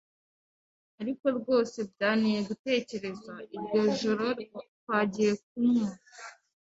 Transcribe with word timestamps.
Ariko 1.01 1.25
rwose 1.37 1.77
byanteye 1.91 2.39
gutekereza 2.49 3.33
iryo 3.55 3.81
joro 3.99 4.27
twagiye 4.79 5.31
kunywa' 5.43 5.91